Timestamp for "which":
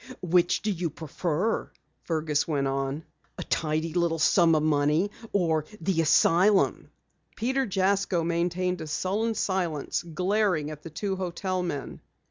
0.23-0.63